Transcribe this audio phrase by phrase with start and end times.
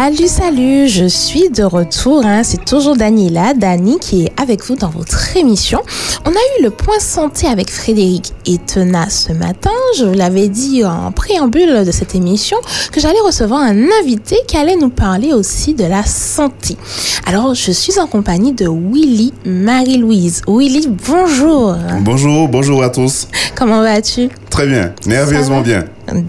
[0.00, 2.24] Salut, salut, je suis de retour.
[2.24, 2.44] Hein.
[2.44, 5.82] C'est toujours Daniela, Dani, qui est avec vous dans votre émission.
[6.24, 9.72] On a eu le point santé avec Frédéric Etena ce matin.
[9.98, 12.56] Je vous l'avais dit en préambule de cette émission
[12.92, 16.76] que j'allais recevoir un invité qui allait nous parler aussi de la santé.
[17.26, 20.42] Alors, je suis en compagnie de Willy Marie-Louise.
[20.46, 21.74] Willy, bonjour.
[22.02, 23.26] Bonjour, bonjour à tous.
[23.56, 24.28] Comment vas-tu?
[24.48, 25.86] Très bien, merveilleusement bien.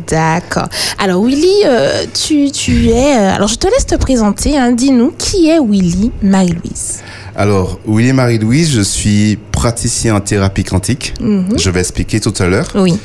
[0.07, 0.67] D'accord.
[0.97, 3.17] Alors Willy, euh, tu, tu, es...
[3.17, 4.57] Euh, alors je te laisse te présenter.
[4.57, 4.71] Hein.
[4.71, 6.99] Dis-nous qui est Willy Marie-Louise?
[7.35, 11.13] Alors, Willy Marie-Louise, je suis praticien en thérapie quantique.
[11.21, 11.57] Mhm.
[11.57, 12.67] Je vais expliquer tout à l'heure.
[12.75, 12.97] Oui.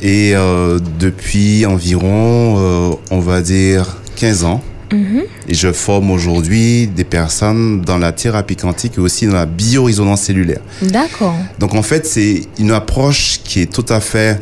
[0.00, 5.22] Et euh, depuis environ, on va dire, 15 ans, mhm.
[5.48, 10.22] et je forme aujourd'hui des personnes dans la thérapie quantique et aussi dans la biorésonance
[10.22, 10.60] cellulaire.
[10.82, 11.36] D'accord.
[11.58, 14.40] Donc en fait, c'est une approche qui est tout à fait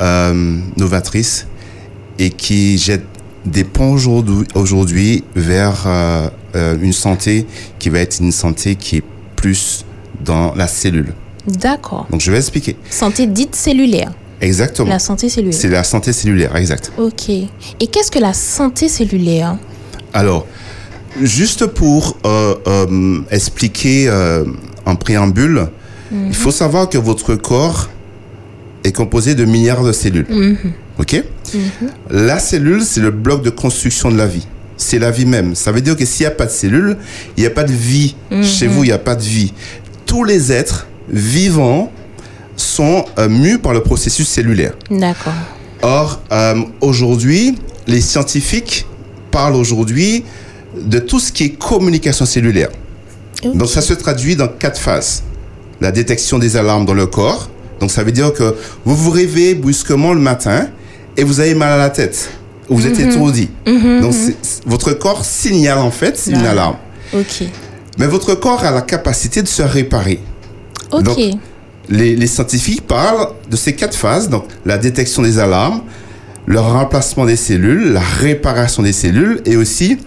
[0.00, 1.48] euh, novatrice
[2.20, 3.04] et qui jette
[3.44, 3.96] des ponts
[4.54, 7.46] aujourd'hui vers euh, euh, une santé
[7.80, 9.84] qui va être une santé qui est plus
[10.24, 11.14] dans la cellule.
[11.46, 12.06] D'accord.
[12.10, 12.76] Donc je vais expliquer.
[12.90, 14.12] Santé dite cellulaire.
[14.40, 14.88] Exactement.
[14.88, 15.58] La santé cellulaire.
[15.58, 16.92] C'est la santé cellulaire, exact.
[16.96, 17.28] Ok.
[17.30, 17.48] Et
[17.90, 19.56] qu'est-ce que la santé cellulaire?
[20.12, 20.46] Alors,
[21.20, 22.18] juste pour
[23.32, 24.08] expliquer
[24.86, 25.68] en préambule,
[26.12, 27.88] il faut savoir que votre corps
[28.84, 30.26] est composé de milliards de cellules.
[30.28, 30.72] Mhm.
[30.98, 31.22] OK?
[31.54, 31.88] Mhm.
[32.10, 34.46] La cellule, c'est le bloc de construction de la vie.
[34.76, 35.54] C'est la vie même.
[35.54, 36.96] Ça veut dire que s'il n'y a pas de cellules,
[37.36, 38.14] il n'y a pas de vie.
[38.30, 38.44] Mhm.
[38.44, 39.52] Chez vous, il n'y a pas de vie.
[40.06, 41.92] Tous les êtres vivants
[42.56, 44.74] sont euh, mus par le processus cellulaire.
[44.90, 45.32] D'accord.
[45.82, 47.56] Or, euh, aujourd'hui,
[47.86, 48.86] les scientifiques
[49.30, 50.24] parlent aujourd'hui
[50.80, 52.70] de tout ce qui est communication cellulaire.
[53.42, 55.22] Donc, ça se traduit dans quatre phases.
[55.80, 57.48] La détection des alarmes dans le corps,
[57.80, 60.68] donc ça veut dire que vous vous réveillez brusquement le matin
[61.16, 62.30] et vous avez mal à la tête.
[62.68, 63.10] Ou vous êtes mhm.
[63.10, 63.48] étourdi.
[63.66, 64.34] Mhm, Donc mhm.
[64.66, 66.76] votre corps signale en fait une alarme.
[67.14, 67.44] Ok.
[67.98, 70.20] Mais votre corps a la capacité de se réparer.
[70.92, 71.02] Ok.
[71.02, 71.18] Donc,
[71.88, 74.28] les, les, scientifiques parlent de ces quatre phases.
[74.28, 75.82] Donc la détection des alarmes,
[76.46, 79.98] le remplacement des cellules, la réparation des cellules et aussi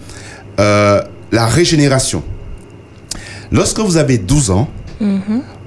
[0.60, 2.22] euh, la régénération.
[3.50, 4.68] Lorsque vous avez 12 ans,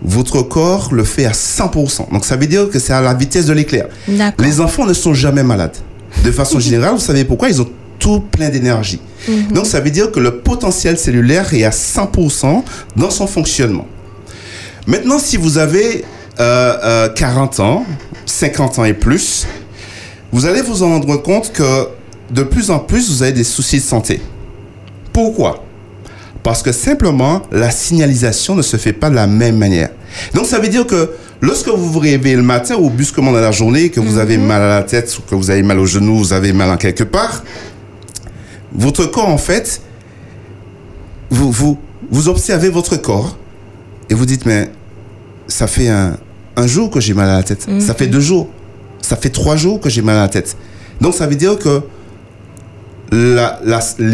[0.02, 2.12] votre corps le fait à 100%.
[2.12, 3.88] Donc ça veut dire que c'est à la vitesse de l'éclair.
[4.40, 5.76] Les enfants ne sont jamais malades.
[6.24, 7.50] De façon générale, vous savez pourquoi?
[7.50, 7.70] Ils ont
[8.00, 9.00] tout plein d'énergie.
[9.28, 9.52] Mhm.
[9.52, 12.64] Donc ça veut dire que le potentiel cellulaire est à 100%
[12.96, 13.88] dans son fonctionnement.
[14.88, 16.06] Maintenant, si vous avez
[16.38, 17.86] 40 euh, euh, ans,
[18.26, 19.48] 50 ans et plus,
[20.32, 21.88] vous allez vous en rendre compte que
[22.32, 24.22] de plus en plus, vous avez des soucis de santé.
[25.14, 25.65] Pourquoi?
[26.46, 29.90] Parce que simplement, la signalisation ne se fait pas de la même manière.
[30.36, 31.10] Donc, ça veut dire que
[31.42, 34.46] lorsque vous vous réveillez le matin ou brusquement dans la journée, que vous avez mhm.
[34.46, 36.78] mal à la tête, ou que vous avez mal au genou, vous avez mal en
[36.78, 37.44] quelque part,
[38.72, 39.82] votre corps, en fait,
[41.32, 41.80] vous, vous,
[42.12, 43.40] vous observez votre corps
[44.12, 44.70] et vous dites, mais
[45.48, 46.16] ça fait un,
[46.56, 47.64] un jour que j'ai mal à la tête.
[47.64, 47.98] Ça mhm.
[47.98, 48.50] fait deux jours.
[49.02, 50.56] Ça fait trois jours que j'ai mal à la tête.
[51.02, 51.82] Donc, ça veut dire que
[53.12, 54.10] l'alarme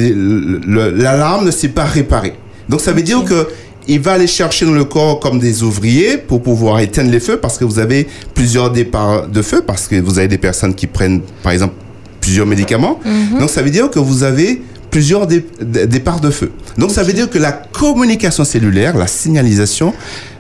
[1.45, 2.33] ne s'est pas réparée.
[2.69, 3.47] Donc ça veut dire que
[3.87, 7.37] il va aller chercher dans le corps comme des ouvriers pour pouvoir éteindre les feux
[7.37, 10.87] parce que vous avez plusieurs départs de feu parce que vous avez des personnes qui
[10.87, 11.73] prennent par exemple
[12.19, 12.99] plusieurs médicaments.
[13.03, 13.39] Mhm.
[13.39, 16.51] Donc ça veut dire que vous avez plusieurs départs de feu.
[16.77, 19.93] Donc ça veut dire que la communication cellulaire, la signalisation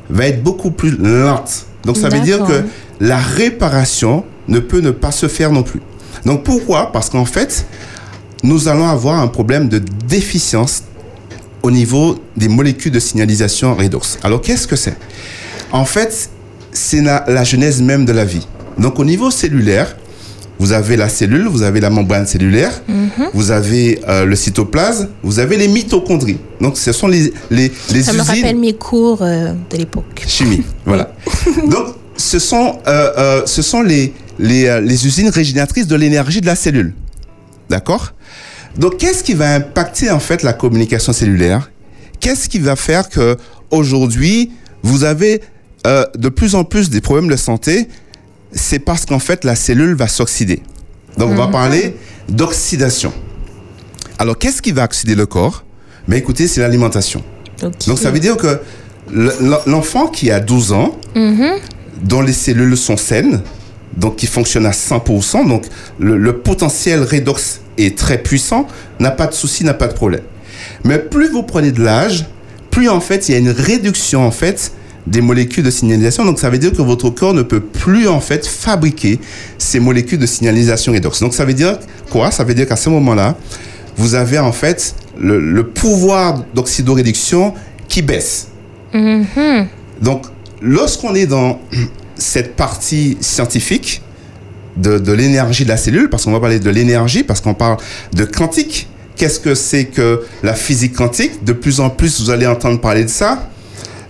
[0.09, 1.65] va être beaucoup plus lente.
[1.85, 2.63] Donc ça veut dire que
[2.99, 5.81] la réparation ne peut ne pas se faire non plus.
[6.25, 6.91] Donc pourquoi?
[6.91, 7.65] Parce qu'en fait,
[8.43, 10.83] nous allons avoir un problème de déficience
[11.63, 14.17] au niveau des molécules de signalisation redox.
[14.23, 14.95] Alors qu'est-ce que c'est?
[15.71, 16.29] En fait,
[16.71, 18.47] c'est la, genèse même de la vie.
[18.77, 19.95] Donc au niveau cellulaire,
[20.59, 23.29] vous avez la cellule, vous avez la membrane cellulaire, mhm.
[23.33, 26.37] vous avez euh, le cytoplasme, vous avez les mitochondries.
[26.59, 30.23] Donc ce sont les, les, les Ça me rappelle mes cours euh, de l'époque.
[30.27, 31.13] Chimie, voilà.
[31.67, 36.55] Donc ce sont, euh, ce sont les, les, les usines régénératrices de l'énergie de la
[36.55, 36.93] cellule.
[37.69, 38.13] D'accord?
[38.77, 41.71] Donc, qu'est-ce qui va impacter en fait la communication cellulaire?
[42.19, 43.37] Qu'est-ce qui va faire que
[43.69, 44.51] aujourd'hui
[44.83, 45.41] vous avez
[45.87, 47.87] euh, de plus en plus des problèmes de santé?
[48.53, 50.61] C'est parce qu'en fait la cellule va s'oxyder.
[51.17, 51.51] Donc, on va mhm.
[51.51, 51.95] parler
[52.29, 53.11] d'oxydation.
[54.17, 55.65] Alors, qu'est-ce qui va oxyder le corps?
[56.07, 57.23] Mais écoutez, c'est l'alimentation.
[57.87, 58.59] Donc, ça veut dire que
[59.67, 61.59] l'enfant qui a 12 ans, mhm.
[62.03, 63.41] dont les cellules sont saines,
[63.97, 65.65] donc qui fonctionne à 100%, donc
[65.99, 68.67] le, le potentiel redox est très puissant,
[68.99, 70.23] n'a pas de souci, n'a pas de problème.
[70.83, 72.25] Mais plus vous prenez de l'âge,
[72.69, 74.71] plus en fait il y a une réduction en fait
[75.07, 76.25] des molécules de signalisation.
[76.25, 79.19] Donc ça veut dire que votre corps ne peut plus en fait fabriquer
[79.57, 81.19] ces molécules de signalisation redox.
[81.19, 81.79] Donc ça veut dire
[82.09, 82.31] quoi?
[82.31, 83.35] Ça veut dire qu'à ce moment-là,
[83.97, 87.53] vous avez en fait le, le pouvoir d'oxydoréduction
[87.87, 88.47] qui baisse.
[88.93, 89.67] Mhm.
[90.01, 90.25] Donc,
[90.61, 91.59] lorsqu'on est dans
[92.15, 94.01] cette partie scientifique
[94.77, 97.77] de, de l'énergie de la cellule, parce qu'on va parler de l'énergie, parce qu'on parle
[98.13, 101.43] de quantique, qu'est-ce que c'est que la physique quantique?
[101.43, 103.49] De plus en plus, vous allez entendre parler de ça.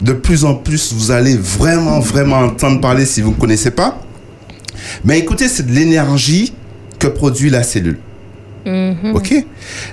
[0.02, 4.02] De plus en plus, vous allez vraiment, vraiment entendre parler si vous ne connaissez pas.
[5.06, 6.54] Mais écoutez, c'est de l'énergie
[6.98, 7.98] que produit la cellule.
[8.66, 9.16] Mhm.
[9.16, 9.34] OK?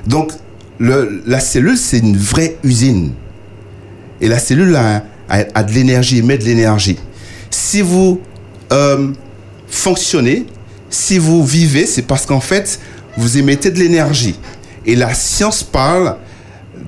[0.07, 0.33] Donc,
[0.79, 3.13] le, la cellule, c'est une vraie usine.
[4.21, 6.97] Et la cellule a, a- a de l'énergie, émet de l'énergie.
[7.51, 8.21] Si vous
[8.73, 9.09] euh,
[9.69, 10.47] fonctionnez,
[10.91, 12.81] si vous vivez, c'est parce qu'en fait,
[13.17, 14.39] vous émettez de l'énergie.
[14.87, 16.17] Et la science parle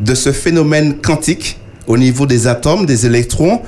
[0.00, 3.62] de ce phénomène quantique au niveau des atomes, des électrons,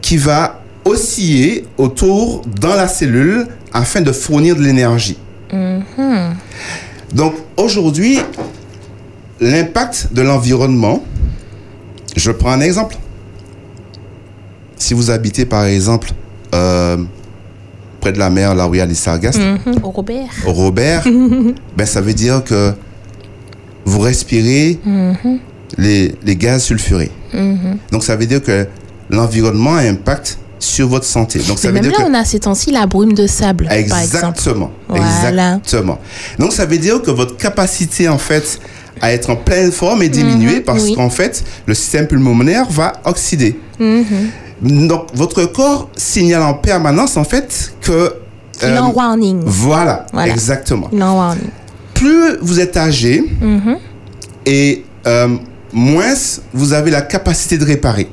[0.00, 5.18] qui va osciller autour dans la cellule afin de fournir de l'énergie.
[7.12, 8.18] Donc aujourd'hui,
[9.40, 11.02] l'impact de l'environnement,
[12.16, 12.96] je prends un exemple.
[14.76, 16.10] Si vous habitez par exemple
[16.54, 16.98] euh,
[18.04, 19.78] près de la mer, là où il y a les sargasses, Mhm.
[19.82, 20.28] Robert.
[20.46, 21.04] au Robert,
[21.76, 22.72] ben, ça veut dire que
[23.86, 24.78] vous respirez
[25.78, 27.10] les, les gaz sulfurés.
[27.90, 28.66] Donc ça veut dire que
[29.10, 31.38] l'environnement a un impact sur votre santé.
[31.48, 33.26] Donc ça Mais veut même dire là, que on a ces temps-ci la brume de
[33.26, 33.76] sable, par.
[33.76, 34.70] Exactement.
[34.88, 35.56] Voilà.
[35.56, 35.98] Exactement.
[36.38, 38.60] Donc, ça veut dire que votre capacité, en fait,
[39.02, 40.94] à être en pleine forme est diminuée parce Mhm, oui.
[40.94, 43.58] qu'en fait, le système pulmonaire va oxyder.
[44.62, 48.14] Donc, votre corps signale en permanence, en fait, que.
[48.62, 49.42] En euh, warning.
[49.44, 50.32] voilà, Voilà.
[50.32, 50.88] exactement.
[50.92, 51.48] En warning.
[51.94, 53.76] Plus vous êtes âgé Mhm.
[54.46, 55.36] et euh,
[55.74, 56.14] moins
[56.54, 58.08] vous avez la capacité de réparer.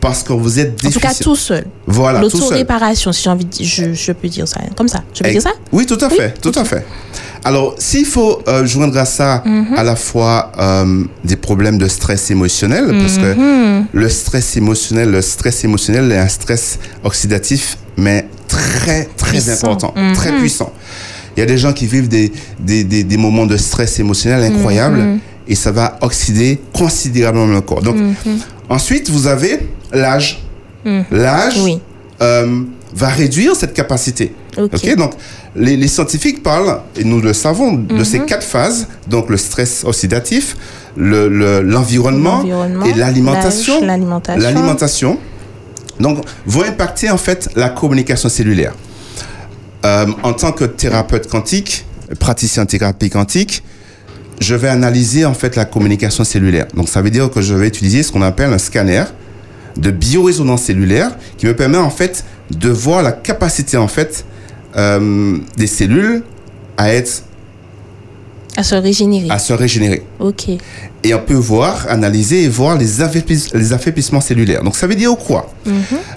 [0.00, 0.88] Parce que vous êtes Mhm.
[0.88, 1.66] En tout cas, tout seul.
[1.86, 2.20] Voilà.
[2.20, 4.60] L'auto-réparation, si j'ai envie de dire, je, je peux dire ça.
[4.76, 5.02] Comme ça.
[5.12, 5.52] Je peux dire ça?
[5.72, 6.86] Oui, tout à fait, tout à fait.
[7.44, 9.74] Alors, s'il faut euh, joindre à ça Mhm.
[9.76, 13.86] à la fois euh, des problèmes de stress émotionnel, parce que Mhm.
[13.92, 19.52] le stress émotionnel, le stress émotionnel est un stress oxydatif, mais très, très Puissant.
[19.68, 20.12] important, Mhm.
[20.14, 20.72] très puissant.
[21.36, 24.42] Il y a des gens qui vivent des, des, des, des moments de stress émotionnel
[24.52, 25.18] incroyables Mhm.
[25.50, 27.82] Et ça va oxyder considérablement le corps.
[27.82, 27.96] Donc,
[28.70, 30.42] ensuite, vous avez l'âge.
[31.10, 31.64] L'âge Mhm.
[31.64, 31.80] Oui.
[32.22, 32.62] euh,
[32.94, 34.32] va réduire cette capacité.
[34.56, 34.70] Ok.
[34.74, 35.12] Ok, donc
[35.54, 38.04] les, les scientifiques parlent, et nous le savons, de Mhm.
[38.04, 40.56] ces quatre phases, donc le stress oxydatif,
[40.96, 43.74] le- le- l'environnement L'environnement, et l'alimentation.
[43.80, 44.42] l'âge, l'alimentation.
[44.42, 45.18] L'alimentation.
[46.00, 48.74] Donc, vont impacter en fait la communication cellulaire.
[49.84, 51.84] Euh, en tant que thérapeute quantique,
[52.18, 53.62] praticien en thérapie quantique,
[54.40, 56.66] je vais analyser en fait la communication cellulaire.
[56.74, 59.04] Donc, ça veut dire que je vais utiliser ce qu'on appelle un scanner
[59.76, 64.24] de biorésonance cellulaire qui me permet en fait de voir la capacité en fait
[64.76, 66.22] euh, des cellules
[66.76, 67.22] à être
[68.56, 69.28] À se régénérer.
[69.30, 70.02] à se régénérer.
[70.18, 70.48] Ok.
[71.02, 74.62] Et on peut voir, analyser et voir les, affaiblis- les affaiblissements cellulaires.
[74.64, 75.48] Donc ça veut dire quoi?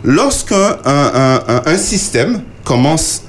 [0.04, 3.22] Lorsqu'un un, un- un- un système commence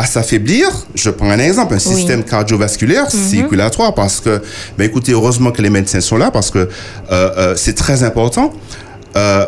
[0.00, 4.40] à s'affaiblir, je prends un exemple, un système cardiovasculaire, circulatoire, parce que,
[4.78, 6.68] ben écoutez, heureusement que les médecins sont là, parce que euh,
[7.10, 8.50] euh, c'est très important.
[9.16, 9.44] Euh,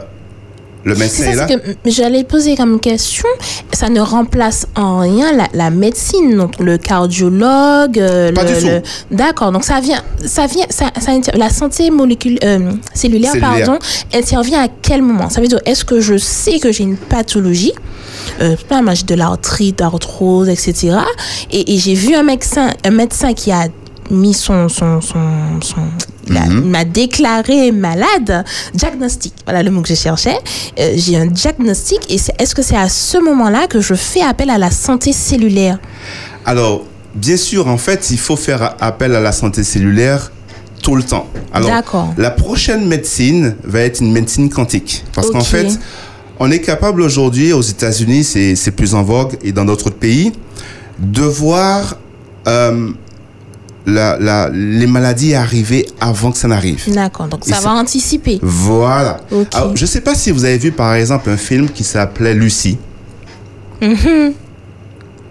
[0.84, 1.49] le médecin est ça là?
[1.49, 3.29] ce que j'allais poser comme question.
[3.73, 7.99] Ça ne remplace en rien la, la médecine, donc le cardiologue.
[7.99, 8.81] euh,
[9.11, 9.52] D'accord.
[9.52, 10.90] Donc ça vient, ça vient, ça,
[11.34, 13.66] la santé molécule, euh, cellulaire, Cellulaire.
[13.66, 13.78] pardon,
[14.14, 15.28] intervient à quel moment?
[15.30, 17.73] Ça veut dire, est-ce que je sais que j'ai une pathologie?
[18.40, 18.56] Euh,
[18.95, 20.97] j'ai de l'arthrite, arthrose, etc.
[21.50, 23.66] Et, et j'ai vu un médecin, un médecin qui a
[24.11, 24.68] mis son,
[26.32, 30.36] m'a déclaré malade, diagnostic, voilà le mot que je cherchais.
[30.78, 34.50] Euh, j'ai un diagnostic et est-ce que c'est à ce moment-là que je fais appel
[34.50, 35.78] à la santé cellulaire?
[36.44, 36.84] Alors,
[37.14, 40.32] bien sûr, en fait, il faut faire appel à la santé cellulaire
[40.82, 41.28] tout le temps.
[41.52, 42.12] Alors, D'accord.
[42.18, 45.04] la prochaine médecine va être une médecine quantique.
[45.14, 45.78] Parce qu'en fait,
[46.40, 50.32] on est capable aujourd'hui, aux États-Unis, c'est c'est plus en vogue, et dans d'autres pays,
[50.98, 51.96] de voir
[52.48, 52.90] euh,
[53.86, 56.82] la- la- les maladies arriver avant que ça n'arrive.
[56.92, 58.38] D'accord, donc Et ça ça- va anticiper.
[58.42, 59.20] Voilà.
[59.54, 62.34] Alors, je ne sais pas si vous avez vu, par exemple, un film qui s'appelait
[62.34, 62.78] Lucie.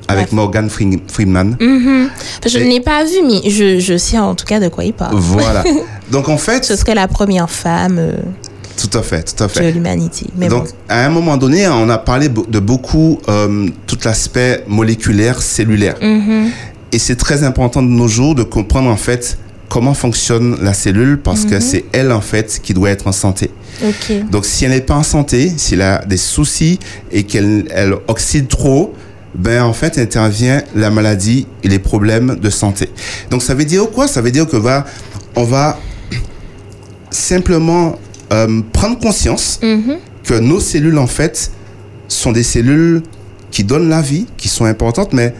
[0.07, 1.55] Avec Morgan Fre- Freeman.
[1.59, 2.09] Mhm.
[2.45, 4.83] Je Et- ne l'ai pas vu, mais je, je sais en tout cas de quoi
[4.83, 5.15] il parle.
[5.15, 5.63] Voilà.
[6.11, 8.17] Donc, en fait, Ce serait la première femme euh,
[8.75, 9.71] tout à fait, tout à de fait.
[9.71, 10.25] l'humanité.
[10.37, 10.69] Mais Donc, bon.
[10.89, 15.95] à un moment donné, on a parlé de beaucoup euh, tout l'aspect moléculaire, cellulaire.
[16.01, 16.49] Mhm.
[16.91, 19.37] Et c'est très important de nos jours de comprendre en fait
[19.69, 23.49] comment fonctionne la cellule parce que c'est elle en fait qui doit être en santé.
[24.29, 26.77] Donc, si elle n'est pas en santé, si elle a des soucis
[27.11, 28.93] et qu'elle elle oxyde trop,
[29.33, 32.89] ben en fait intervient la maladie et les problèmes de santé.
[33.29, 34.09] Donc ça veut dire quoi?
[34.09, 34.85] Ça veut dire que va,
[35.37, 35.79] on va
[37.09, 37.97] simplement
[38.33, 39.97] euh, prendre conscience Mhm.
[40.25, 41.51] que nos cellules en fait
[42.09, 43.03] sont des cellules
[43.51, 45.33] qui donnent la vie, qui sont importantes, mais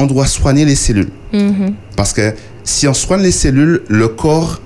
[0.00, 1.10] on doit soigner les cellules.
[1.32, 1.74] Mhm.
[1.96, 4.60] Parce que si on soigne les cellules, le corps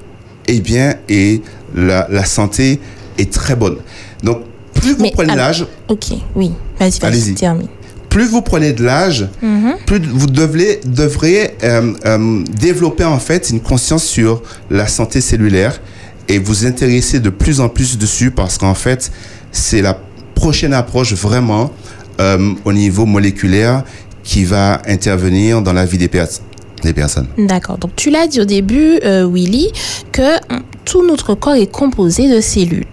[0.47, 1.43] est bien et
[1.75, 2.81] la, la santé
[3.19, 3.77] est très bonne.
[4.23, 4.43] Donc,
[4.75, 6.53] plus vous Mais prenez alors- l'âge, Ok, oui.
[6.79, 7.35] Vas-y, vas-y, Allez-y.
[7.35, 7.69] termine.
[8.11, 9.75] plus vous prenez de l'âge, Mhm.
[9.87, 15.81] plus vous devrez, devrez euh, euh, développer en fait une conscience sur la santé cellulaire
[16.29, 19.11] et vous intéresser de plus en plus dessus parce qu'en fait,
[19.53, 19.99] c'est la
[20.37, 21.73] prochaine approche vraiment
[22.21, 23.83] euh, au niveau moléculaire
[24.25, 26.41] qui va intervenir dans la vie des, pers-
[26.83, 27.29] des personnes.
[27.39, 27.79] D'accord.
[27.79, 29.71] Donc, tu l'as dit au début, euh, Willy,
[30.11, 32.85] que hum, tout notre corps est composé de cellules.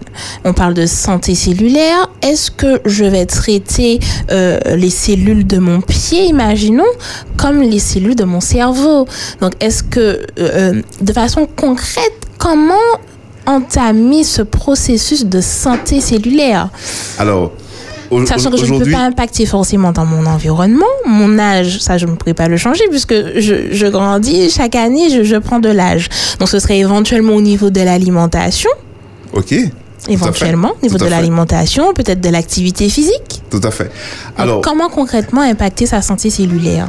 [0.44, 2.08] On parle de santé cellulaire.
[2.22, 3.98] Est-ce que je vais traiter
[4.30, 6.84] euh, les cellules de mon pied, imaginons,
[7.36, 9.06] comme les cellules de mon cerveau?
[9.40, 12.74] Donc, est-ce que, euh, euh, de façon concrète, comment
[13.46, 16.68] entamer ce processus de santé cellulaire?
[17.18, 17.52] Alors,
[18.26, 22.06] Sachant que je ne peux pas impacter forcément dans mon environnement, mon âge, ça je
[22.06, 25.68] ne pourrais pas le changer puisque je, je grandis, chaque année je, je prends de
[25.70, 26.08] l'âge.
[26.38, 28.70] Donc ce serait éventuellement au niveau de l'alimentation,
[29.32, 29.54] ok,
[30.08, 33.42] éventuellement au niveau de l'alimentation, peut-être de l'activité physique.
[33.50, 33.84] tout à fait.
[33.84, 33.92] Donc,
[34.38, 36.88] Alors, comment concrètement impacter sa santé cellulaire?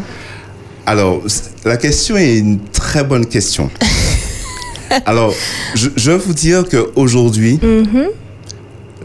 [0.85, 1.21] Alors,
[1.63, 3.69] la question est une très bonne question.
[5.05, 5.33] Alors,
[5.75, 8.07] je, je veux vous dire qu'aujourd'hui, Mhm,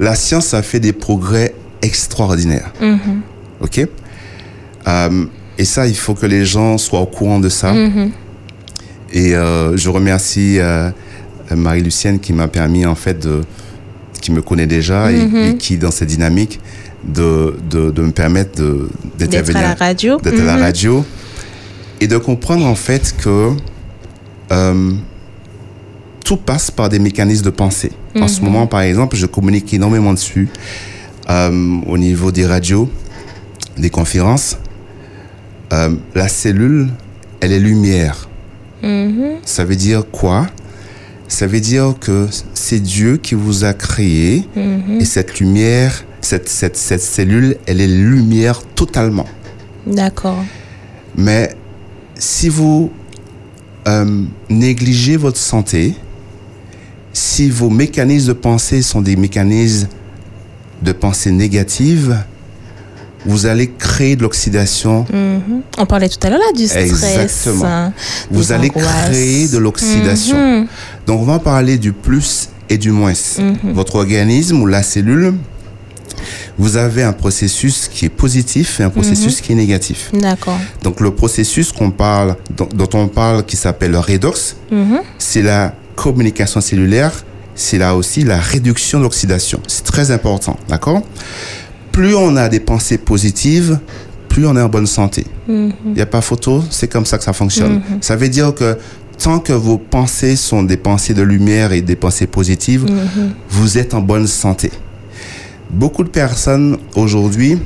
[0.01, 2.73] la science a fait des progrès extraordinaires.
[2.81, 3.21] mhm,
[3.61, 3.87] OK?
[4.87, 5.25] Euh,
[5.61, 7.73] Et ça, il faut que les gens soient au courant de ça.
[7.73, 8.11] mhm.
[9.13, 10.91] Et euh, je remercie euh,
[11.55, 13.41] Marie-Lucienne qui m'a permis, en fait, de,
[14.21, 15.37] qui me connaît déjà et- Mhm.
[15.37, 16.61] et, qui, dans cette dynamique,
[17.05, 20.19] de, de, de me permettre de- D'être à d'intervenir la radio.
[20.21, 21.05] d'être à la radio
[22.01, 23.51] et de comprendre en fait que
[26.25, 27.93] tout passe par des mécanismes de pensée.
[28.21, 30.49] En ce moment, par exemple, je communique énormément dessus
[31.29, 32.89] au niveau des radios,
[33.77, 34.57] des conférences.
[35.73, 36.89] Euh, la cellule,
[37.41, 38.29] elle est lumière.
[38.83, 40.47] Mhm, Ça veut dire quoi?
[41.29, 45.01] Ça veut dire que c'est Dieu qui vous a créé mhm.
[45.01, 49.27] et cette lumière, cette, cette, cette cellule, elle est lumière totalement.
[49.87, 50.43] D'accord.
[51.17, 51.51] Mais
[52.19, 52.91] si vous
[53.87, 55.95] euh, négligez votre santé,
[57.13, 59.89] si vos mécanismes de pensée sont des mécanismes
[60.83, 62.17] de pensée négative,
[63.27, 65.63] vous allez créer de l'oxydation, Mhm.
[65.79, 66.89] On parlait tout à l'heure là du stress.
[66.91, 67.65] Exactement.
[67.67, 67.93] hein,
[68.31, 69.07] vous allez angoisses.
[69.07, 70.37] créer de l'oxydation.
[70.61, 70.67] Mhm,
[71.07, 73.13] Donc on va parler du plus et du moins.
[73.39, 73.73] Mhm.
[73.75, 75.35] Votre organisme ou la cellule,
[76.59, 80.11] vous avez un processus qui est positif et un processus qui est négatif.
[80.13, 80.59] D'accord.
[80.83, 84.57] Donc le processus qu'on parle, dont, dont on parle, qui s'appelle le redox,
[85.19, 87.13] c'est la communication cellulaire,
[87.59, 89.61] c'est là aussi la réduction de l'oxydation.
[89.67, 91.03] C'est très important, d'accord?
[91.91, 93.81] Plus on a des pensées positives,
[94.29, 95.27] plus on est en bonne santé.
[95.49, 95.73] Mhm.
[95.87, 97.83] Il n'y a pas photo, c'est comme ça que ça fonctionne.
[98.01, 98.79] Ça veut dire que
[99.21, 103.33] tant que vos pensées sont des pensées de lumière et des pensées positives, Mhm.
[103.51, 104.71] vous êtes en bonne santé.
[105.69, 107.59] Beaucoup de personnes aujourd'hui,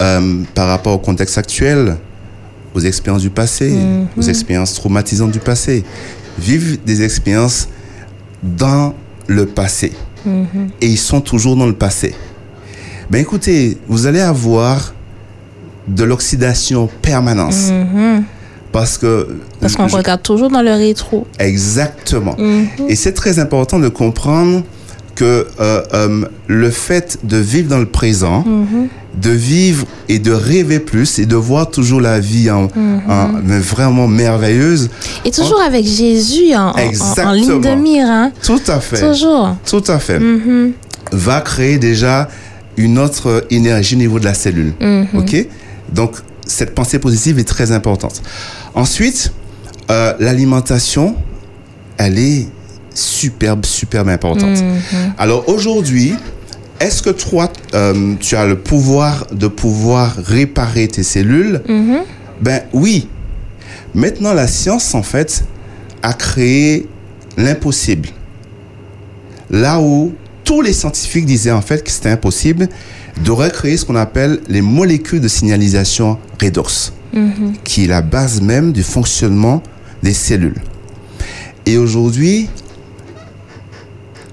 [0.00, 1.96] euh, par rapport au contexte actuel,
[2.74, 4.08] aux expériences du passé, Mhm.
[4.16, 5.84] aux expériences traumatisantes du passé,
[6.40, 7.68] vivent des expériences
[8.44, 8.94] dans
[9.26, 9.92] le passé.
[10.24, 10.70] Mhm.
[10.80, 12.14] Et ils sont toujours dans le passé.
[13.10, 14.94] Ben écoutez, vous allez avoir
[15.88, 17.70] de l'oxydation permanence.
[17.70, 18.24] Mhm.
[18.72, 19.36] Parce que...
[19.60, 21.26] Parce qu'on regarde toujours dans le rétro.
[21.38, 22.34] Exactement.
[22.38, 22.66] Mhm.
[22.88, 24.62] Et c'est très important de comprendre
[25.14, 28.44] que euh, euh, le fait de vivre dans le présent.
[29.20, 33.02] De vivre et de rêver plus et de voir toujours la vie en, Mhm.
[33.08, 34.90] en- mais vraiment merveilleuse,
[35.24, 36.72] Et toujours avec Jésus en,
[37.32, 38.06] ligne de mire.
[38.08, 38.32] Hein.
[38.42, 39.56] tout à fait, Toujours.
[39.68, 40.72] tout à fait, Mhm.
[41.12, 42.28] va créer déjà
[42.76, 44.72] une autre énergie au niveau de la cellule.
[44.80, 45.06] Mhm.
[45.16, 45.46] Ok?
[45.92, 46.16] Donc,
[46.46, 48.20] cette pensée positive est très importante.
[48.74, 49.32] Ensuite,
[49.90, 51.14] euh, l'alimentation,
[51.98, 52.48] elle est
[52.94, 54.58] superbe, superbe importante.
[55.18, 56.14] Alors aujourd'hui,
[56.80, 61.62] est-ce que toi, euh, tu as le pouvoir de pouvoir réparer tes cellules?
[61.68, 61.98] Mhm.
[62.40, 63.08] Ben oui.
[63.94, 65.44] Maintenant, la science, en fait,
[66.02, 66.88] a créé
[67.36, 68.08] l'impossible.
[69.50, 70.12] Là où
[70.42, 72.68] tous les scientifiques disaient en fait que c'était impossible
[73.24, 77.54] de recréer ce qu'on appelle les molécules de signalisation redox, Mhm.
[77.62, 79.62] qui est la base même du fonctionnement
[80.02, 80.60] des cellules.
[81.66, 82.48] Et aujourd'hui,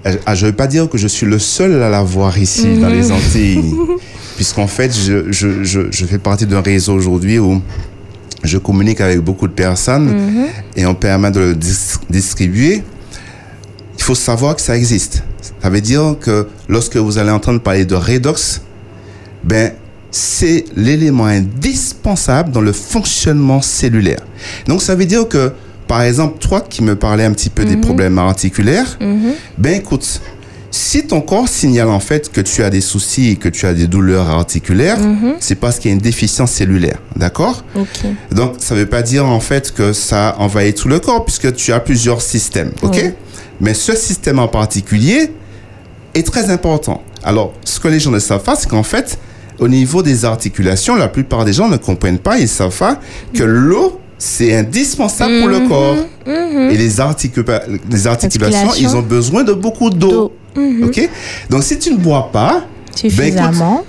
[0.05, 2.89] je ne veux pas dire que je suis le seul à la voir ici dans
[2.89, 3.73] les Antilles,
[4.35, 7.61] puisqu'en fait, je, je, je, je fais partie d'un réseau aujourd'hui où
[8.43, 12.83] je communique avec beaucoup de personnes et on permet de le dis- distribuer.
[13.97, 15.23] Il faut savoir que ça existe.
[15.61, 18.61] Ça veut dire que lorsque vous allez entendre parler de redox,
[19.43, 19.73] ben,
[20.09, 24.21] c'est l'élément indispensable dans le fonctionnement cellulaire.
[24.67, 25.53] Donc, ça veut dire que,
[25.91, 28.97] par exemple, toi qui me parlais un petit peu des problèmes articulaires,
[29.57, 30.21] ben écoute,
[30.71, 33.73] si ton corps signale en fait que tu as des soucis et que tu as
[33.73, 34.97] des douleurs articulaires,
[35.41, 37.65] c'est parce qu'il y a une déficience cellulaire, d'accord?
[38.31, 41.73] Donc ça veut pas dire en fait que ça envahit tout le corps puisque tu
[41.73, 42.95] as plusieurs systèmes, ok?
[42.95, 43.11] Oui.
[43.59, 45.33] Mais ce système en particulier
[46.13, 47.03] est très important.
[47.21, 49.19] Alors ce que les gens ne savent pas, c'est qu'en fait,
[49.59, 52.97] au niveau des articulations, la plupart des gens ne comprennent pas, ils savent pas
[53.33, 55.95] que l'eau c'est indispensable pour le corps.
[56.71, 60.31] Et les, articula- les articulations, ils ont besoin de beaucoup d'eau.
[60.83, 61.09] Ok?
[61.49, 62.63] Donc si tu ne bois pas,
[63.09, 63.37] ben, écoute,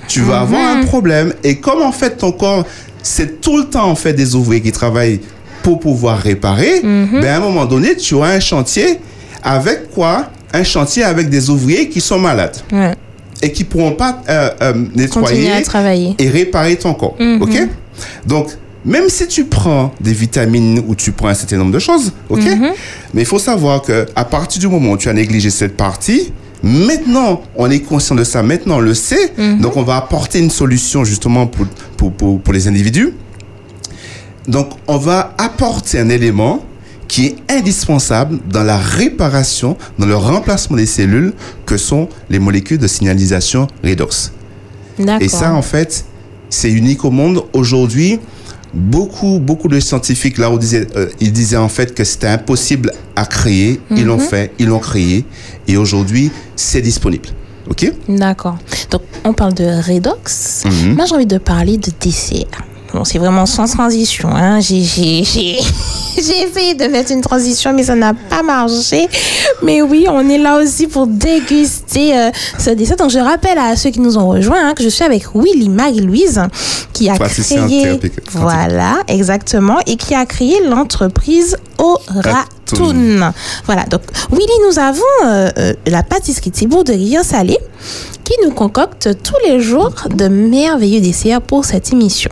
[0.09, 1.35] tu vas avoir un problème.
[1.45, 2.65] Et comme en fait ton corps,
[3.03, 5.21] c'est tout le temps en fait des ouvriers qui travaillent
[5.63, 6.81] pour pouvoir réparer,
[7.21, 9.01] ben à un moment donné, tu auras un chantier
[9.43, 10.31] avec quoi?
[10.55, 12.57] Un chantier avec des ouvriers qui sont malades.
[12.73, 12.95] Ouais.
[13.45, 15.49] et qui pourront pas euh, euh, nettoyer
[16.19, 17.17] et réparer ton corps.
[17.19, 17.43] Mhm.
[17.43, 17.57] Ok?
[18.25, 18.47] Donc,
[18.85, 22.43] même si tu prends des vitamines ou tu prends un certain nombre de choses, ok?
[22.45, 22.73] Mhm.
[23.15, 26.33] Mais il faut savoir que à partir du moment où tu as négligé cette partie,
[26.63, 29.61] maintenant on est conscient de ça, maintenant on le sait, Mhm.
[29.61, 33.13] donc on va apporter une solution justement pour, pour, pour, pour les individus.
[34.49, 36.65] Donc on va apporter un élément
[37.07, 41.35] qui est indispensable dans la réparation, dans le remplacement des cellules
[41.67, 44.33] que sont les molécules de signalisation redox.
[44.99, 45.21] D'accord.
[45.23, 46.05] Et ça, en fait,
[46.49, 47.45] c'est unique au monde.
[47.53, 48.19] Aujourd'hui,
[48.75, 52.93] beaucoup, beaucoup de scientifiques, là, on disait, euh, ils disaient en fait que c'était impossible
[53.17, 53.81] à créer.
[53.91, 55.25] Ils l'ont fait, ils l'ont créé.
[55.69, 57.29] Et aujourd'hui, c'est disponible.
[57.69, 57.93] OK?
[58.09, 58.59] D'accord.
[58.91, 60.65] Donc, on parle de redox.
[60.65, 60.95] Mhm.
[60.95, 62.47] Moi, j'ai envie de parler de dessert.
[62.95, 64.29] Bon, c'est vraiment sans transition.
[64.35, 64.61] Hein.
[64.61, 65.59] J'ai, j'ai, j'ai,
[66.17, 69.09] j'ai essayé de mettre une transition, mais ça n'a pas marché.
[69.63, 72.97] Mais oui, on est là aussi pour déguster euh, ce dessert.
[72.97, 75.71] Donc, je rappelle à ceux qui nous ont rejoints hein, que je suis avec Willy
[75.71, 76.43] Marie-Louise,
[76.93, 78.01] qui a Praticien créé...
[78.33, 79.79] Voilà, exactement.
[79.87, 83.33] Et qui a créé l'entreprise Oratoun.
[83.65, 87.59] Voilà, donc Willy, nous avons euh, euh, la pâtisserie Thibault de Rivière Salée
[88.25, 92.31] qui nous concocte tous les jours de merveilleux desserts pour cette émission.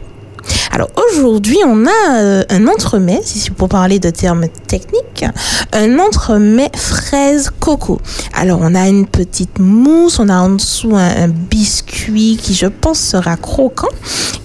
[0.73, 5.25] Alors aujourd'hui, on a euh, un entremets, si pour parler de termes techniques,
[5.73, 8.01] un entremets fraise coco.
[8.35, 12.67] Alors on a une petite mousse, on a en dessous un, un biscuit qui je
[12.67, 13.89] pense sera croquant.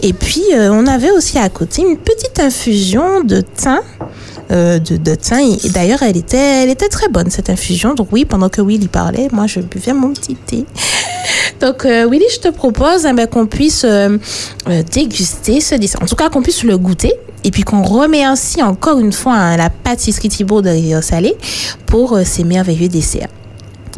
[0.02, 3.82] Et puis euh, on avait aussi à côté une petite infusion de thym.
[4.52, 8.10] Euh, de, de thym et, d'ailleurs elle était elle était très bonne cette infusion donc
[8.12, 10.66] oui pendant que Willy parlait moi je buvais mon petit thé
[11.62, 14.18] donc, euh, Willy, je te propose eh ben, qu'on puisse euh,
[14.70, 16.02] euh, déguster ce dessert.
[16.02, 17.14] En tout cas, qu'on puisse le goûter.
[17.44, 21.36] Et puis qu'on remercie encore une fois hein, la pâtisserie Thibault de Rivière Salée
[21.86, 23.28] pour euh, ces merveilleux desserts.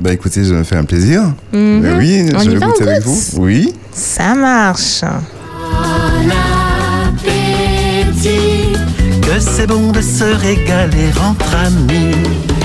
[0.02, 1.34] Bah écoutez, je me fais un plaisir.
[1.54, 1.82] Mhm.
[1.82, 3.18] Ben oui, On je y vais goûter avec vous.
[3.38, 3.74] Oui.
[3.94, 5.02] Ça marche.
[5.04, 6.57] appétit.
[9.40, 12.57] C'est bon de se régaler entre amis.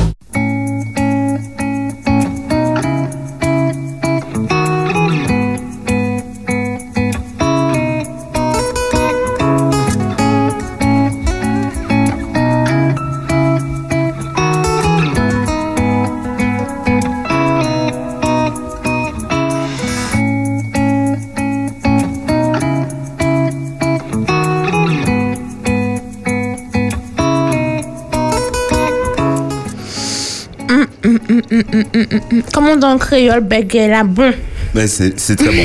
[32.52, 34.32] Comme on dit en créole, bégué là, bon.
[34.74, 35.64] Ben, c'est c'est très bon.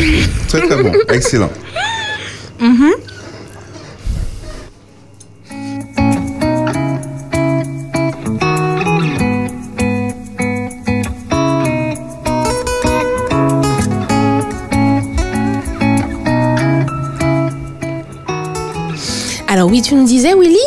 [0.49, 0.91] très très bon.
[1.09, 1.49] Excellent.
[19.47, 20.57] Alors oui, tu nous disais, Willy?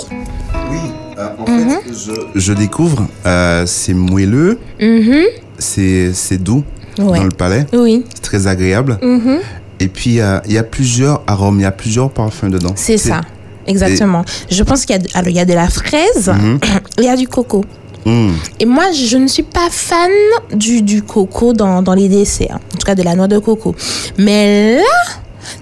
[0.70, 0.78] Oui,
[1.18, 5.24] euh, en fait, je, je découvre, euh, c'est moelleux, Mhm.
[5.60, 6.64] C'est c'est doux
[6.98, 7.18] Ouais.
[7.18, 8.98] dans le palais, Oui, c'est très agréable.
[9.00, 9.38] Mhm.
[9.78, 12.72] Et puis, il y a plusieurs arômes, il y a plusieurs parfums dedans.
[12.74, 13.20] c'est ça.
[13.66, 14.24] Exactement.
[14.50, 16.58] Je pense qu'il y y a de la fraise Mhm.
[16.98, 17.64] il y a du coco.
[18.04, 18.30] Mmh.
[18.58, 20.10] Et moi, je ne suis pas fan
[20.54, 22.56] du, du coco dans, dans les desserts.
[22.74, 23.74] En tout cas, de la noix de coco.
[24.18, 24.82] Mais là,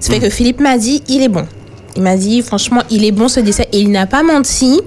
[0.01, 1.45] ça fait que Philippe m'a dit, il est bon.
[1.97, 3.67] Il m'a dit, franchement, il est bon ce dessert.
[3.73, 4.81] Et il n'a pas menti.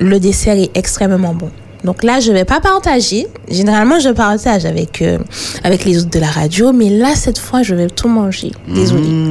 [0.00, 1.50] Le dessert est extrêmement bon.
[1.84, 3.26] Donc là, je vais pas partager.
[3.50, 5.18] Généralement, je partage avec, euh,
[5.64, 8.50] avec les autres de la radio, mais là, cette fois, je vais tout manger.
[8.68, 9.08] Désolée.
[9.08, 9.30] Mmh.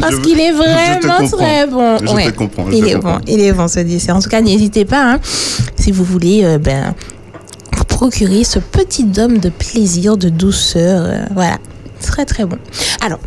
[0.00, 1.98] Parce qu'il est vraiment très bon.
[1.98, 2.30] Je Ouais.
[2.30, 2.70] te comprends.
[2.70, 3.14] je Il te est comprends.
[3.16, 4.16] bon, il est bon ce dessert.
[4.16, 5.20] En tout cas, n'hésitez pas, hein,
[5.76, 6.94] si vous voulez, euh, ben,
[7.76, 11.04] vous procurer ce petit dôme de plaisir, de douceur.
[11.06, 11.56] euh, voilà,
[12.02, 12.58] très très bon.
[13.02, 13.18] Alors,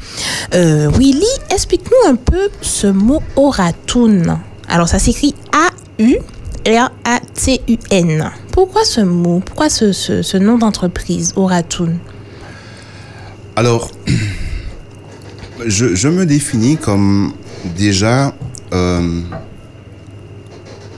[0.54, 4.38] euh, Willy, explique-nous un peu ce mot oratoun.
[4.69, 5.34] Alors, ça s'écrit
[6.65, 8.32] A-U-R-A-T-U-N.
[8.52, 9.39] Pourquoi ce mot?
[9.45, 11.99] Pourquoi ce, ce- ce nom d'entreprise, oratoun
[13.56, 13.91] Alors,
[15.65, 17.34] je, je me définis comme
[17.78, 18.34] déjà
[18.73, 19.21] euh,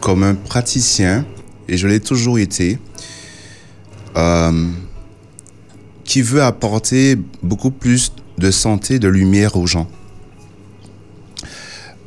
[0.01, 1.25] comme un praticien,
[1.67, 2.77] et je l'ai toujours été,
[4.17, 4.67] euh,
[6.03, 9.87] qui veut apporter beaucoup plus de santé, de lumière aux gens.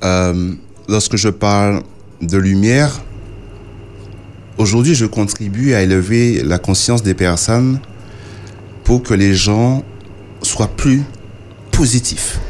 [0.05, 0.53] Euh,
[0.89, 1.83] lorsque je parle
[2.23, 3.01] de lumière,
[4.59, 7.79] aujourd'hui je contribue à élever la conscience des personnes
[8.85, 9.85] pour que les gens
[10.43, 11.03] soient plus
[11.71, 12.41] positifs.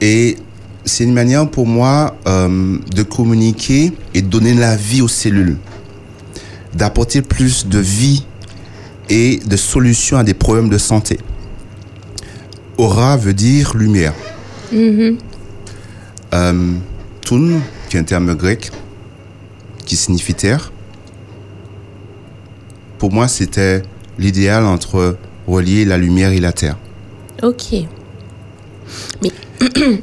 [0.00, 0.36] Et
[0.84, 5.56] c'est une manière pour moi euh, de communiquer et de donner la vie aux cellules,
[6.74, 8.24] d'apporter plus de vie
[9.08, 11.18] et de solutions à des problèmes de santé.
[12.78, 14.12] Aura veut dire lumière.
[16.34, 16.72] Euh,
[17.22, 18.70] Toun, qui est un terme grec,
[19.86, 20.70] qui signifie terre.
[22.98, 23.82] Pour moi, c'était
[24.18, 26.76] l'idéal entre relier la lumière et la terre.
[27.42, 27.84] Ok.
[29.22, 29.30] Mais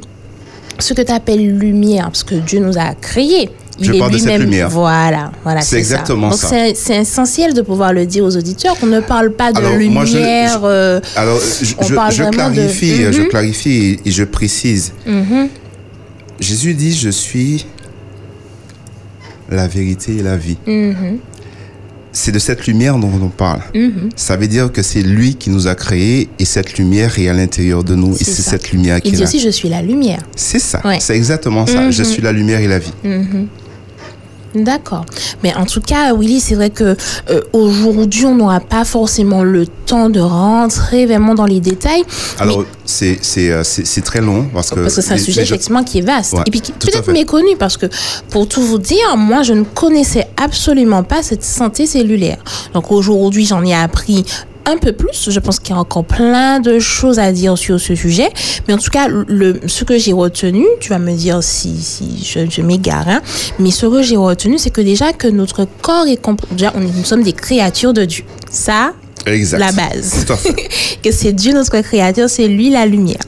[0.78, 4.40] ce que tu appelles lumière, parce que Dieu nous a créés, il Je est lui-même.
[4.42, 4.70] lumière.
[4.70, 5.60] Voilà, voilà.
[5.60, 6.48] C'est exactement Donc ça.
[6.48, 9.72] c'est- C'est essentiel de pouvoir le dire aux auditeurs qu'on ne parle pas de Alors,
[9.72, 9.90] lumière.
[9.92, 10.18] moi, je- je-
[10.64, 13.28] euh, Alors, je, On je- parle je vraiment de- clarifie, je Mhm.
[13.28, 13.70] clarifie
[14.04, 14.92] et, et je précise.
[15.06, 15.48] mhm.
[16.40, 17.66] Jésus dit, je suis
[19.54, 20.56] la vérité et la vie.
[20.66, 21.18] Mhm.
[22.16, 23.60] C'est de cette lumière dont on parle.
[23.74, 24.10] Mhm.
[24.14, 27.32] Ça veut dire que c'est lui qui nous a créés et cette lumière est à
[27.32, 28.50] l'intérieur de nous et C'est ça.
[28.52, 30.20] cette lumière qui Il dit aussi Je suis la lumière.
[30.36, 30.98] C'est ça, Ouais.
[31.00, 31.90] c'est exactement ça.
[31.90, 32.08] Je Mhm.
[32.08, 32.92] suis la lumière et la vie.
[34.54, 35.04] D'accord.
[35.42, 36.96] Mais en tout cas, Willy, c'est vrai que
[37.30, 42.04] euh, aujourd'hui, on n'aura pas forcément le temps de rentrer vraiment dans les détails.
[42.38, 44.80] Alors, c'est c'est euh, c'est- c'est très long parce que...
[44.80, 46.34] Parce que c'est un sujet gens- effectivement qui est vaste.
[46.34, 47.86] Ouais, et puis qui peut-être méconnu parce que
[48.30, 52.38] pour tout vous dire, moi je ne connaissais absolument pas cette santé cellulaire.
[52.74, 54.24] Donc aujourd'hui j'en ai appris
[54.66, 55.30] un peu plus.
[55.30, 58.30] Je pense qu'il y a encore plein de choses à dire sur ce sujet.
[58.66, 62.24] Mais en tout cas, le, ce que j'ai retenu, tu vas me dire si, si
[62.24, 63.20] je, je m'égare, hein,
[63.58, 66.20] mais ce que j'ai retenu, c'est que déjà que notre corps est...
[66.52, 68.24] Déjà, on, nous sommes des créatures de Dieu.
[68.50, 68.92] Ça,
[69.26, 69.58] Exact.
[69.58, 70.54] la base Tout à fait.
[71.02, 73.20] que c'est Dieu notre créateur, c'est lui la lumière.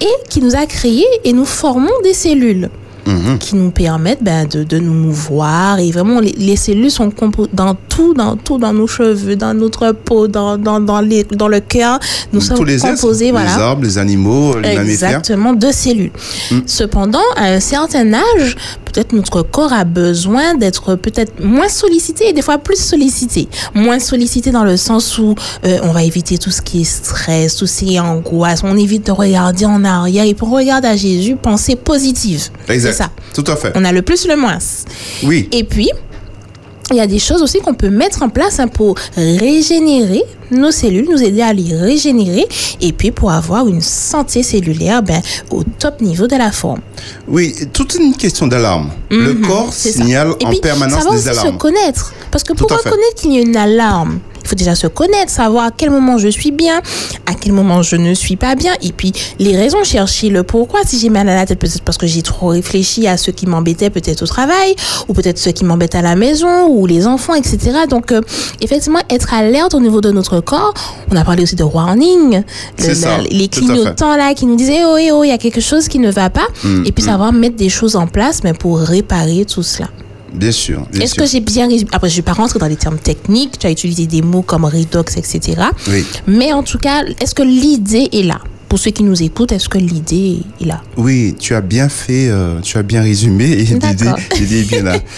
[0.00, 2.70] Et qui nous a créés et nous formons des cellules
[3.08, 3.38] Mhm.
[3.38, 5.78] qui nous permettent ben, de, de nous mouvoir.
[5.78, 9.54] Et vraiment, les, les cellules sont compo- dans tout, dans tout, dans nos cheveux, dans
[9.54, 11.98] notre peau, dans, dans, dans, les, dans le cœur.
[12.32, 13.56] Nous Tous sommes les êtres, composés, voilà.
[13.56, 15.08] les arbres, les animaux, les mammifères.
[15.08, 16.12] Exactement, de cellules.
[16.50, 16.58] Mm.
[16.66, 18.56] Cependant, à un certain âge,
[18.92, 23.48] peut-être notre corps a besoin d'être peut-être moins sollicité et des fois plus sollicité.
[23.74, 27.56] Moins sollicité dans le sens où euh, on va éviter tout ce qui est stress,
[27.56, 28.62] tout ce qui est angoisse.
[28.64, 32.48] On évite de regarder en arrière et pour regarder à Jésus, penser positive.
[32.66, 32.92] C'est Exact.
[32.94, 33.10] ça.
[33.34, 33.72] Tout à fait.
[33.74, 34.58] On a le plus, le moins.
[35.22, 35.48] Oui.
[35.52, 35.90] Et puis,
[36.90, 40.70] il y a des choses aussi qu'on peut mettre en place hein, pour régénérer nos
[40.70, 42.46] cellules, nous aider à les régénérer
[42.80, 45.20] et puis pour avoir une santé cellulaire ben,
[45.50, 46.80] au top niveau de la forme.
[47.26, 48.90] Oui, toute une question d'alarme.
[49.10, 51.52] le Mhm, corps signale en puis, permanence savoir des alarmes.
[51.52, 52.14] se connaître.
[52.30, 55.30] Parce que Tout pour reconnaître qu'il y a une alarme, il faut déjà se connaître,
[55.30, 56.78] savoir à quel moment je suis bien,
[57.26, 60.80] à quel moment je ne suis pas bien, et puis les raisons, chercher le pourquoi.
[60.86, 63.46] Si j'ai mal à la tête, peut-être parce que j'ai trop réfléchi à ce qui
[63.46, 64.74] m'embêtait peut-être au travail,
[65.06, 67.58] ou peut-être ce qui m'embête à la maison, ou les enfants, etc.
[67.90, 68.22] Donc, euh,
[68.62, 70.72] effectivement, être alerte au niveau de notre corps.
[71.12, 72.42] On a parlé aussi de warning,
[72.78, 75.60] le- ça, les clignotants là qui nous disaient oh, eh, oh, il y a quelque
[75.60, 77.06] chose qui ne va pas, Mm, et puis mm.
[77.08, 79.88] savoir mettre des choses en place, mais pour réparer tout cela.
[80.32, 80.86] Bien sûr.
[81.00, 81.88] Est-ce que j'ai bien résumé?
[81.92, 83.58] Après, je ne vais pas rentrer dans les termes techniques.
[83.58, 85.62] Tu as utilisé des mots comme redox, etc.
[85.88, 86.04] Oui.
[86.26, 88.40] Mais en tout cas, est-ce que l'idée est là?
[88.68, 90.82] Pour ceux qui nous écoutent, est-ce que l'idée est là?
[90.98, 93.86] Oui, tu as bien fait, euh, tu as bien résumé et l'idée
[94.60, 94.98] est bien là.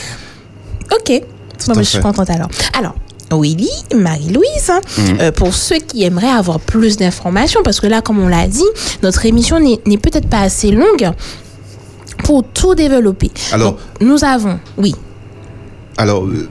[0.92, 1.22] Ok.
[1.68, 2.48] Bon, je suis contente alors.
[2.78, 2.94] Alors.
[3.32, 5.20] Willy, Marie-Louise, hein, Mhm.
[5.20, 8.64] euh, pour ceux qui aimeraient avoir plus d'informations, parce que là, comme on l'a dit,
[9.04, 11.12] notre émission n'est peut-être pas assez longue
[12.24, 13.30] pour tout développer.
[13.52, 14.94] Alors, Donc, nous avons, oui,
[15.96, 16.48] alors euh,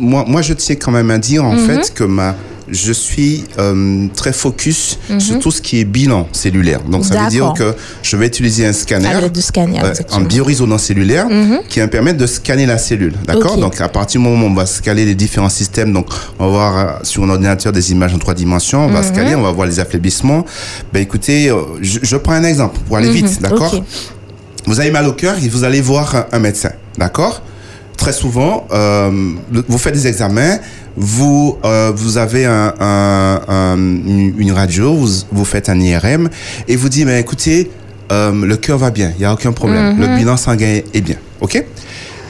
[0.00, 1.66] moi, moi, je tiens quand même à dire en Mhm.
[1.66, 2.34] fait que ma
[2.66, 6.80] je suis euh, très focus sur tout ce qui est bilan cellulaire.
[6.80, 7.58] Donc, ça veut dire Mhm.
[7.58, 9.10] Que je vais utiliser un scanner.
[9.30, 9.92] Du scanner, euh,
[10.72, 11.26] en cellulaire
[11.68, 13.12] qui va me permettre de scanner la cellule.
[13.26, 13.58] D'accord.
[13.58, 16.06] Donc, à partir du moment où on va scanner les différents systèmes, donc
[16.38, 19.08] on va voir euh, sur un ordinateur des images en trois dimensions, on va Mhm.
[19.14, 20.46] scanner, on va voir les affaiblissements.
[20.90, 23.42] Ben, écoutez, je, je prends un exemple pour aller vite.
[23.42, 23.82] D'accord Mhm.
[24.66, 27.42] Vous avez mal au cœur et vous allez voir un, un médecin, d'accord?
[27.96, 29.10] Très souvent, euh,
[29.68, 30.58] vous faites des examens,
[30.96, 36.28] vous euh, vous avez un, un- un- une, radio, vous, vous faites un IRM
[36.66, 37.70] et vous dites, mais écoutez,
[38.12, 41.16] euh, le cœur va bien, il n'y a aucun problème, le bilan sanguin est bien,
[41.40, 41.64] ok?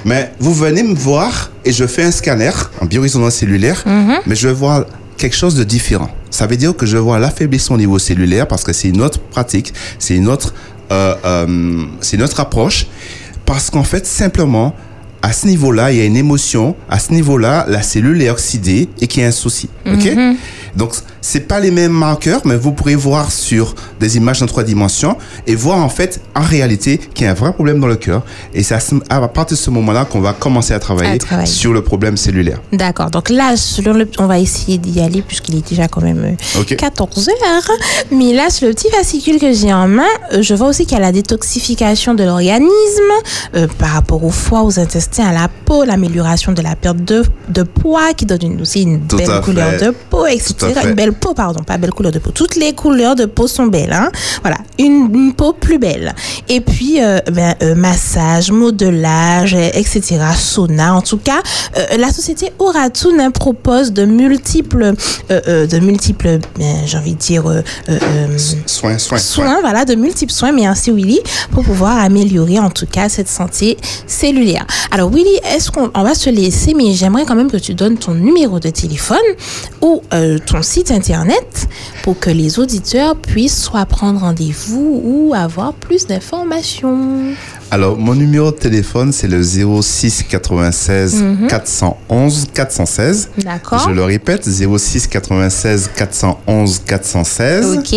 [0.04, 3.82] Mais vous venez me voir et je fais un scanner en biorésonance cellulaire,
[4.26, 4.84] mais je vais voir
[5.16, 6.10] quelque chose de différent.
[6.30, 9.18] Ça veut dire que je vois l'affaiblissement au niveau cellulaire parce que c'est une autre
[9.20, 10.52] pratique, c'est une autre,
[12.00, 12.86] c'est une autre approche.
[13.46, 14.74] Parce qu'en fait, simplement,
[15.20, 16.76] à ce niveau-là, il y a une émotion.
[16.88, 19.68] À ce niveau-là, la cellule est oxydée et qu'il y a un souci.
[19.86, 20.08] Ok?
[20.76, 24.62] Donc, c'est pas les mêmes marqueurs, mais vous pourrez voir sur des images en trois
[24.64, 27.96] dimensions et voir en fait, en réalité, qu'il y a un vrai problème dans le
[27.96, 28.22] cœur.
[28.52, 28.74] Et c'est
[29.08, 31.46] à, partir de ce moment-là qu'on va commencer à travailler, À travailler.
[31.50, 32.60] sur le problème cellulaire.
[32.72, 33.10] D'accord.
[33.10, 36.60] Donc là, selon le, on va essayer d'y aller puisqu'il est déjà quand même euh,
[36.60, 36.76] Ok.
[36.76, 37.70] 14 heures.
[38.10, 40.96] Mais là, sur le petit fascicule que j'ai en main, euh, je vois aussi qu'il
[40.98, 42.70] y a la détoxification de l'organisme
[43.54, 47.22] euh, par rapport au foie, aux intestins, à la peau, l'amélioration de la perte de,
[47.48, 49.86] de poids qui donne une, aussi une Tout belle couleur fait.
[49.86, 50.54] de peau, etc.
[50.84, 52.30] Une belle peau, pardon, pas belle couleur de peau.
[52.30, 53.92] Toutes les couleurs de peau sont belles.
[53.92, 54.10] Hein?
[54.42, 56.14] Voilà, une, une peau plus belle.
[56.48, 60.18] Et puis, euh, ben, euh, massage, modelage, etc.
[60.36, 60.94] Sauna.
[60.94, 61.42] En tout cas,
[61.76, 64.94] euh, la société Oratoun propose de multiples,
[65.30, 67.44] de multiples, ben, j'ai envie de dire,
[68.66, 71.20] Soins, soins, soins, voilà, de multiples soins, mais ainsi Willy,
[71.52, 74.66] pour pouvoir améliorer en tout cas cette santé cellulaire.
[74.90, 77.96] Alors Willy, est-ce qu'on on va se laisser, mais j'aimerais quand même que tu donnes
[77.96, 79.18] ton numéro de téléphone
[79.80, 80.02] ou
[80.54, 81.66] ton site internet
[82.04, 87.32] pour que les auditeurs puissent soit prendre rendez-vous ou avoir plus d'informations.
[87.72, 93.30] Alors, mon numéro de téléphone, c'est le 06 96 411 416.
[93.38, 93.84] D'accord.
[93.88, 97.78] Je le répète, 06 96 411 416.
[97.78, 97.96] Ok.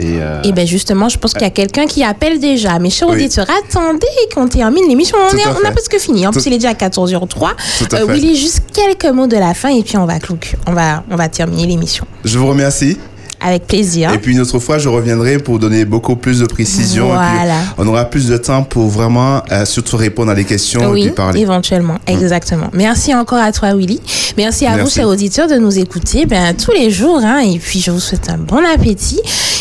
[0.00, 2.78] Et, euh, Et bien justement, je pense qu'il y a quelqu'un qui appelle déjà.
[2.78, 3.14] Mes chers Oui.
[3.14, 5.16] auditeurs, attendez qu'on termine l'émission.
[5.32, 6.26] On, est- à on a presque fini.
[6.26, 7.52] En plus, Tout- il est déjà à 14h03.
[7.78, 8.04] Tout à fait.
[8.12, 11.16] Willy, juste quelques mots de la fin et puis on va, clou- on va, on
[11.16, 12.06] va terminer l'émission.
[12.24, 12.98] je vous remercie.
[13.44, 14.10] Avec plaisir.
[14.12, 17.08] Et puis une autre fois, je reviendrai pour donner beaucoup plus de précisions.
[17.14, 17.56] et puis Voilà.
[17.76, 21.10] on aura plus de temps pour vraiment euh, surtout répondre à des questions et puis
[21.10, 21.40] parler.
[21.40, 22.68] éventuellement, exactement.
[22.72, 24.00] Merci encore à toi, Willy.
[24.38, 27.20] Merci à vous, chers auditeurs, de nous écouter ben, tous les jours.
[27.22, 29.20] Hein, et puis, je vous souhaite un bon appétit.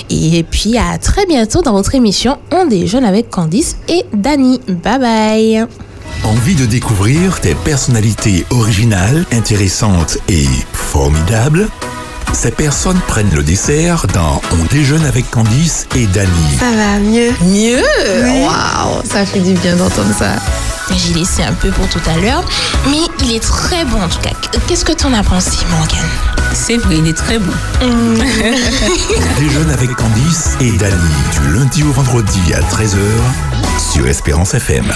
[0.09, 4.61] Et puis, à très bientôt dans votre émission On déjeune avec Candice et Dani.
[4.67, 5.65] Bye bye.
[6.23, 11.67] Envie de découvrir des personnalités originales, intéressantes et formidables?
[12.33, 16.29] Ces personnes prennent le dessert dans On déjeune avec Candice et Dany.
[16.59, 17.31] Ça va mieux?
[17.43, 17.83] Mieux?
[18.43, 20.33] Waouh, ça fait du bien d'entendre ça.
[20.95, 22.43] J'ai laissé un peu pour tout à l'heure,
[22.89, 24.31] mais il est très bon en tout cas.
[24.67, 26.09] Qu'est-ce que t'en as pensé, Morgane?
[26.53, 27.53] C'est vrai, il est très bon.
[27.81, 30.93] On déjeune avec Candice et Dany
[31.31, 32.97] du lundi au vendredi à 13h
[33.93, 34.91] sur Espérance FM.